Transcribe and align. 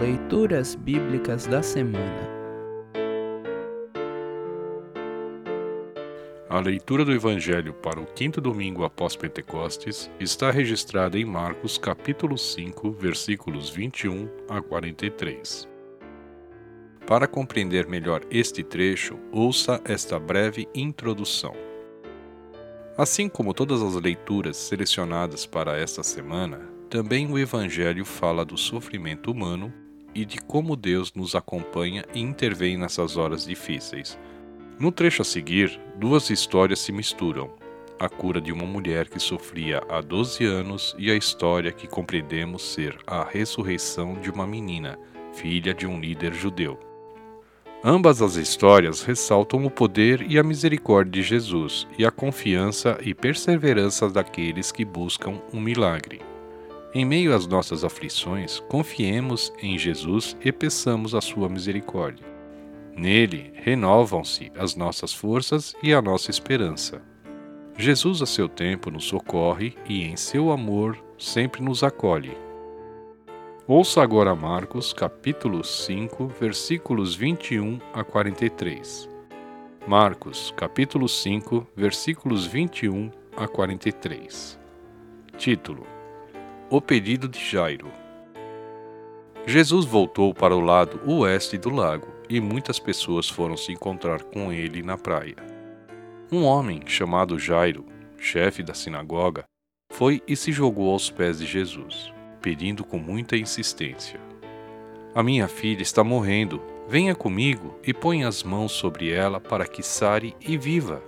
Leituras 0.00 0.74
Bíblicas 0.74 1.46
da 1.46 1.62
Semana 1.62 2.28
A 6.50 6.58
leitura 6.58 7.04
do 7.04 7.12
Evangelho 7.12 7.72
para 7.74 8.00
o 8.00 8.04
quinto 8.04 8.40
domingo 8.40 8.82
após 8.82 9.14
Pentecostes 9.14 10.10
está 10.18 10.50
registrada 10.50 11.16
em 11.16 11.24
Marcos 11.24 11.78
capítulo 11.78 12.36
5, 12.36 12.90
versículos 12.90 13.70
21 13.70 14.28
a 14.48 14.60
43. 14.60 15.68
Para 17.06 17.28
compreender 17.28 17.86
melhor 17.86 18.22
este 18.28 18.64
trecho, 18.64 19.16
ouça 19.30 19.80
esta 19.84 20.18
breve 20.18 20.66
introdução. 20.74 21.54
Assim 22.98 23.28
como 23.28 23.54
todas 23.54 23.80
as 23.80 23.94
leituras 23.94 24.56
selecionadas 24.56 25.46
para 25.46 25.78
esta 25.78 26.02
semana, 26.02 26.68
também 26.90 27.30
o 27.30 27.38
Evangelho 27.38 28.04
fala 28.04 28.44
do 28.44 28.56
sofrimento 28.56 29.30
humano 29.30 29.83
e 30.14 30.24
de 30.24 30.38
como 30.38 30.76
Deus 30.76 31.12
nos 31.14 31.34
acompanha 31.34 32.04
e 32.14 32.20
intervém 32.20 32.76
nessas 32.76 33.16
horas 33.16 33.44
difíceis. 33.44 34.18
No 34.78 34.90
trecho 34.90 35.22
a 35.22 35.24
seguir, 35.24 35.80
duas 35.96 36.30
histórias 36.30 36.80
se 36.80 36.92
misturam: 36.92 37.50
a 37.98 38.08
cura 38.08 38.40
de 38.40 38.52
uma 38.52 38.66
mulher 38.66 39.08
que 39.08 39.18
sofria 39.18 39.82
há 39.88 40.00
12 40.00 40.44
anos 40.44 40.94
e 40.98 41.10
a 41.10 41.16
história 41.16 41.72
que 41.72 41.86
compreendemos 41.86 42.62
ser 42.62 42.96
a 43.06 43.24
ressurreição 43.24 44.14
de 44.14 44.30
uma 44.30 44.46
menina, 44.46 44.98
filha 45.32 45.72
de 45.72 45.86
um 45.86 46.00
líder 46.00 46.34
judeu. 46.34 46.78
Ambas 47.86 48.22
as 48.22 48.36
histórias 48.36 49.02
ressaltam 49.02 49.64
o 49.64 49.70
poder 49.70 50.24
e 50.30 50.38
a 50.38 50.42
misericórdia 50.42 51.20
de 51.20 51.28
Jesus 51.28 51.86
e 51.98 52.06
a 52.06 52.10
confiança 52.10 52.98
e 53.02 53.12
perseverança 53.12 54.08
daqueles 54.08 54.72
que 54.72 54.84
buscam 54.84 55.40
um 55.52 55.60
milagre. 55.60 56.33
Em 56.94 57.04
meio 57.04 57.34
às 57.34 57.44
nossas 57.44 57.82
aflições, 57.82 58.60
confiemos 58.68 59.52
em 59.60 59.76
Jesus 59.76 60.36
e 60.40 60.52
peçamos 60.52 61.12
a 61.12 61.20
sua 61.20 61.48
misericórdia. 61.48 62.24
Nele 62.96 63.52
renovam-se 63.56 64.52
as 64.56 64.76
nossas 64.76 65.12
forças 65.12 65.74
e 65.82 65.92
a 65.92 66.00
nossa 66.00 66.30
esperança. 66.30 67.02
Jesus, 67.76 68.22
a 68.22 68.26
seu 68.26 68.48
tempo, 68.48 68.92
nos 68.92 69.06
socorre 69.06 69.74
e, 69.88 70.04
em 70.04 70.16
seu 70.16 70.52
amor, 70.52 70.96
sempre 71.18 71.60
nos 71.60 71.82
acolhe. 71.82 72.36
Ouça 73.66 74.00
agora 74.00 74.32
Marcos, 74.36 74.92
capítulo 74.92 75.64
5, 75.64 76.28
versículos 76.40 77.16
21 77.16 77.80
a 77.92 78.04
43. 78.04 79.08
Marcos, 79.88 80.54
capítulo 80.56 81.08
5, 81.08 81.66
versículos 81.74 82.46
21 82.46 83.10
a 83.36 83.48
43. 83.48 84.60
Título: 85.36 85.84
O 86.74 86.80
pedido 86.80 87.28
de 87.28 87.38
Jairo. 87.38 87.86
Jesus 89.46 89.84
voltou 89.84 90.34
para 90.34 90.56
o 90.56 90.60
lado 90.60 91.00
oeste 91.08 91.56
do 91.56 91.70
lago 91.70 92.08
e 92.28 92.40
muitas 92.40 92.80
pessoas 92.80 93.28
foram 93.28 93.56
se 93.56 93.70
encontrar 93.70 94.24
com 94.24 94.52
ele 94.52 94.82
na 94.82 94.98
praia. 94.98 95.36
Um 96.32 96.42
homem 96.42 96.82
chamado 96.84 97.38
Jairo, 97.38 97.86
chefe 98.18 98.60
da 98.60 98.74
sinagoga, 98.74 99.44
foi 99.92 100.20
e 100.26 100.34
se 100.34 100.50
jogou 100.50 100.90
aos 100.90 101.08
pés 101.08 101.38
de 101.38 101.46
Jesus 101.46 102.12
pedindo 102.42 102.82
com 102.82 102.98
muita 102.98 103.36
insistência: 103.36 104.18
A 105.14 105.22
minha 105.22 105.46
filha 105.46 105.82
está 105.82 106.02
morrendo. 106.02 106.60
Venha 106.88 107.14
comigo 107.14 107.78
e 107.84 107.94
ponha 107.94 108.26
as 108.26 108.42
mãos 108.42 108.72
sobre 108.72 109.12
ela 109.12 109.38
para 109.38 109.64
que 109.64 109.80
sare 109.80 110.34
e 110.40 110.58
viva. 110.58 111.00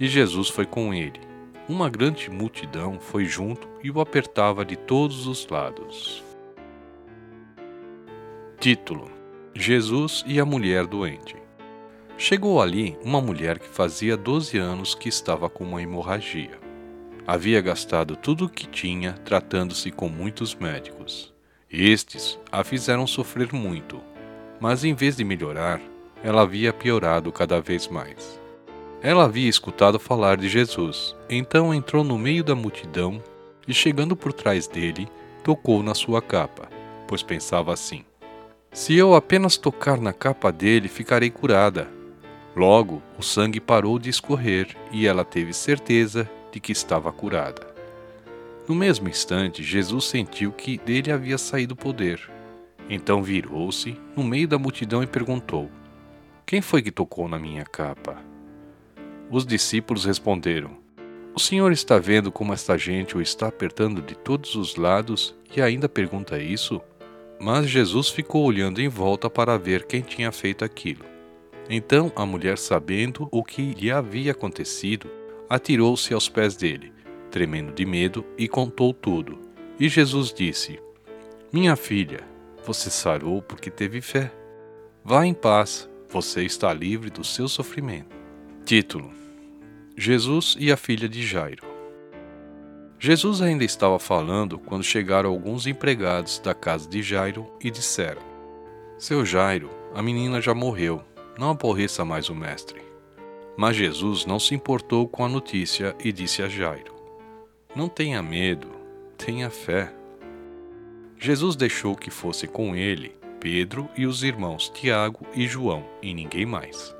E 0.00 0.08
Jesus 0.08 0.48
foi 0.48 0.66
com 0.66 0.92
ele. 0.92 1.31
Uma 1.68 1.88
grande 1.88 2.28
multidão 2.28 2.98
foi 2.98 3.24
junto 3.24 3.68
e 3.84 3.90
o 3.90 4.00
apertava 4.00 4.64
de 4.64 4.74
todos 4.74 5.28
os 5.28 5.46
lados. 5.46 6.24
Título: 8.58 9.08
Jesus 9.54 10.24
e 10.26 10.40
a 10.40 10.44
mulher 10.44 10.86
doente. 10.86 11.36
Chegou 12.18 12.60
ali 12.60 12.98
uma 13.04 13.20
mulher 13.20 13.60
que 13.60 13.68
fazia 13.68 14.16
12 14.16 14.58
anos 14.58 14.94
que 14.94 15.08
estava 15.08 15.48
com 15.48 15.62
uma 15.62 15.80
hemorragia. 15.80 16.58
Havia 17.24 17.60
gastado 17.60 18.16
tudo 18.16 18.46
o 18.46 18.48
que 18.48 18.66
tinha 18.66 19.12
tratando-se 19.24 19.92
com 19.92 20.08
muitos 20.08 20.56
médicos. 20.56 21.32
Estes 21.70 22.40
a 22.50 22.64
fizeram 22.64 23.06
sofrer 23.06 23.52
muito, 23.52 24.00
mas 24.60 24.82
em 24.82 24.94
vez 24.94 25.16
de 25.16 25.24
melhorar, 25.24 25.80
ela 26.24 26.42
havia 26.42 26.72
piorado 26.72 27.30
cada 27.30 27.60
vez 27.60 27.86
mais. 27.86 28.41
Ela 29.02 29.24
havia 29.24 29.48
escutado 29.48 29.98
falar 29.98 30.36
de 30.36 30.48
Jesus, 30.48 31.16
então 31.28 31.74
entrou 31.74 32.04
no 32.04 32.16
meio 32.16 32.44
da 32.44 32.54
multidão 32.54 33.20
e, 33.66 33.74
chegando 33.74 34.14
por 34.14 34.32
trás 34.32 34.68
dele, 34.68 35.08
tocou 35.42 35.82
na 35.82 35.92
sua 35.92 36.22
capa, 36.22 36.68
pois 37.08 37.20
pensava 37.20 37.72
assim: 37.72 38.04
Se 38.72 38.94
eu 38.94 39.12
apenas 39.16 39.56
tocar 39.56 40.00
na 40.00 40.12
capa 40.12 40.52
dele, 40.52 40.86
ficarei 40.86 41.30
curada. 41.30 41.88
Logo, 42.54 43.02
o 43.18 43.22
sangue 43.22 43.58
parou 43.58 43.98
de 43.98 44.08
escorrer 44.08 44.68
e 44.92 45.04
ela 45.04 45.24
teve 45.24 45.52
certeza 45.52 46.30
de 46.52 46.60
que 46.60 46.70
estava 46.70 47.10
curada. 47.10 47.66
No 48.68 48.74
mesmo 48.74 49.08
instante, 49.08 49.64
Jesus 49.64 50.04
sentiu 50.04 50.52
que 50.52 50.78
dele 50.78 51.10
havia 51.10 51.38
saído 51.38 51.74
poder. 51.74 52.30
Então 52.88 53.20
virou-se 53.20 53.98
no 54.16 54.22
meio 54.22 54.46
da 54.46 54.58
multidão 54.58 55.02
e 55.02 55.08
perguntou: 55.08 55.68
Quem 56.46 56.60
foi 56.60 56.82
que 56.82 56.92
tocou 56.92 57.26
na 57.28 57.38
minha 57.38 57.64
capa? 57.64 58.31
Os 59.32 59.46
discípulos 59.46 60.04
responderam: 60.04 60.76
O 61.34 61.40
senhor 61.40 61.72
está 61.72 61.98
vendo 61.98 62.30
como 62.30 62.52
esta 62.52 62.76
gente 62.76 63.16
o 63.16 63.22
está 63.22 63.48
apertando 63.48 64.02
de 64.02 64.14
todos 64.14 64.54
os 64.54 64.76
lados 64.76 65.34
e 65.56 65.62
ainda 65.62 65.88
pergunta 65.88 66.38
isso? 66.38 66.82
Mas 67.40 67.66
Jesus 67.66 68.10
ficou 68.10 68.44
olhando 68.44 68.78
em 68.78 68.88
volta 68.88 69.30
para 69.30 69.56
ver 69.56 69.86
quem 69.86 70.02
tinha 70.02 70.30
feito 70.30 70.66
aquilo. 70.66 71.06
Então 71.70 72.12
a 72.14 72.26
mulher, 72.26 72.58
sabendo 72.58 73.26
o 73.32 73.42
que 73.42 73.72
lhe 73.72 73.90
havia 73.90 74.32
acontecido, 74.32 75.10
atirou-se 75.48 76.12
aos 76.12 76.28
pés 76.28 76.54
dele, 76.54 76.92
tremendo 77.30 77.72
de 77.72 77.86
medo, 77.86 78.22
e 78.36 78.46
contou 78.46 78.92
tudo. 78.92 79.38
E 79.80 79.88
Jesus 79.88 80.30
disse: 80.30 80.78
Minha 81.50 81.74
filha, 81.74 82.20
você 82.66 82.90
sarou 82.90 83.40
porque 83.40 83.70
teve 83.70 84.02
fé. 84.02 84.30
Vá 85.02 85.24
em 85.24 85.32
paz, 85.32 85.88
você 86.10 86.44
está 86.44 86.70
livre 86.74 87.08
do 87.08 87.24
seu 87.24 87.48
sofrimento. 87.48 88.14
Título: 88.66 89.21
Jesus 89.96 90.56
e 90.58 90.72
a 90.72 90.76
filha 90.76 91.08
de 91.08 91.26
Jairo. 91.26 91.66
Jesus 92.98 93.42
ainda 93.42 93.64
estava 93.64 93.98
falando 93.98 94.58
quando 94.58 94.82
chegaram 94.82 95.28
alguns 95.28 95.66
empregados 95.66 96.38
da 96.38 96.54
casa 96.54 96.88
de 96.88 97.02
Jairo 97.02 97.50
e 97.60 97.70
disseram: 97.70 98.22
Seu 98.98 99.24
Jairo, 99.26 99.70
a 99.94 100.02
menina 100.02 100.40
já 100.40 100.54
morreu, 100.54 101.02
não 101.38 101.50
aborreça 101.50 102.04
mais 102.04 102.30
o 102.30 102.34
mestre. 102.34 102.80
Mas 103.56 103.76
Jesus 103.76 104.24
não 104.24 104.38
se 104.38 104.54
importou 104.54 105.06
com 105.06 105.24
a 105.24 105.28
notícia 105.28 105.94
e 106.02 106.10
disse 106.10 106.42
a 106.42 106.48
Jairo: 106.48 106.94
Não 107.76 107.88
tenha 107.88 108.22
medo, 108.22 108.68
tenha 109.18 109.50
fé. 109.50 109.92
Jesus 111.18 111.54
deixou 111.54 111.94
que 111.94 112.10
fosse 112.10 112.46
com 112.46 112.74
ele 112.74 113.14
Pedro 113.38 113.88
e 113.96 114.06
os 114.06 114.22
irmãos 114.22 114.70
Tiago 114.70 115.26
e 115.34 115.46
João, 115.46 115.84
e 116.00 116.14
ninguém 116.14 116.46
mais. 116.46 116.94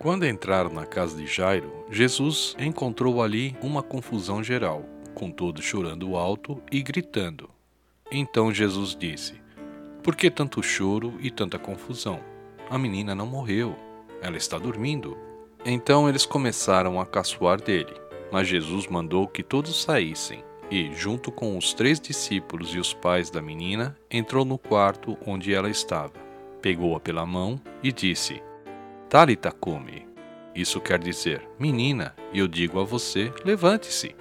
Quando 0.00 0.26
entraram 0.26 0.70
na 0.70 0.86
casa 0.86 1.14
de 1.14 1.26
Jairo, 1.26 1.84
Jesus 1.90 2.56
encontrou 2.58 3.22
ali 3.22 3.54
uma 3.60 3.82
confusão 3.82 4.42
geral, 4.42 4.82
com 5.14 5.30
todos 5.30 5.62
chorando 5.62 6.16
alto 6.16 6.58
e 6.72 6.80
gritando. 6.80 7.50
Então 8.10 8.50
Jesus 8.50 8.96
disse: 8.98 9.34
Por 10.02 10.16
que 10.16 10.30
tanto 10.30 10.62
choro 10.62 11.12
e 11.20 11.30
tanta 11.30 11.58
confusão? 11.58 12.18
A 12.70 12.78
menina 12.78 13.14
não 13.14 13.26
morreu, 13.26 13.76
ela 14.22 14.38
está 14.38 14.56
dormindo. 14.56 15.18
Então 15.66 16.08
eles 16.08 16.24
começaram 16.24 16.98
a 16.98 17.04
caçoar 17.04 17.60
dele. 17.60 17.92
Mas 18.32 18.48
Jesus 18.48 18.86
mandou 18.86 19.28
que 19.28 19.42
todos 19.42 19.82
saíssem, 19.82 20.42
e, 20.70 20.94
junto 20.94 21.30
com 21.30 21.58
os 21.58 21.74
três 21.74 22.00
discípulos 22.00 22.74
e 22.74 22.78
os 22.78 22.94
pais 22.94 23.28
da 23.28 23.42
menina, 23.42 23.94
entrou 24.10 24.46
no 24.46 24.56
quarto 24.56 25.18
onde 25.26 25.52
ela 25.52 25.68
estava, 25.68 26.14
pegou-a 26.62 26.98
pela 26.98 27.26
mão 27.26 27.60
e 27.82 27.92
disse: 27.92 28.40
Talita 29.10 29.50
come. 29.50 30.06
Isso 30.54 30.80
quer 30.80 31.00
dizer, 31.00 31.42
menina, 31.58 32.14
eu 32.32 32.46
digo 32.46 32.78
a 32.78 32.84
você, 32.84 33.32
levante-se. 33.44 34.14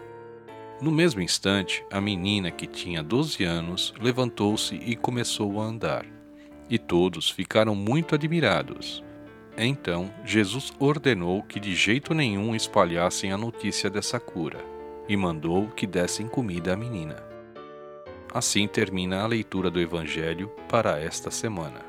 No 0.82 0.90
mesmo 0.90 1.22
instante, 1.22 1.86
a 1.92 2.02
menina, 2.02 2.50
que 2.50 2.66
tinha 2.66 3.04
doze 3.04 3.44
anos, 3.44 3.94
levantou-se 4.02 4.74
e 4.74 4.96
começou 4.96 5.62
a 5.62 5.66
andar. 5.66 6.08
E 6.68 6.80
todos 6.80 7.30
ficaram 7.30 7.76
muito 7.76 8.16
admirados. 8.16 9.04
Então 9.56 10.12
Jesus 10.26 10.74
ordenou 10.80 11.44
que 11.44 11.60
de 11.60 11.76
jeito 11.76 12.16
nenhum 12.16 12.56
espalhassem 12.56 13.32
a 13.32 13.38
notícia 13.38 13.92
dessa 13.92 14.20
cura 14.20 14.58
e 15.08 15.16
mandou 15.16 15.68
que 15.68 15.86
dessem 15.86 16.28
comida 16.28 16.74
à 16.74 16.76
menina. 16.76 17.24
Assim 18.34 18.68
termina 18.68 19.22
a 19.22 19.28
leitura 19.28 19.70
do 19.70 19.80
Evangelho 19.80 20.50
para 20.68 21.00
esta 21.00 21.30
semana. 21.30 21.89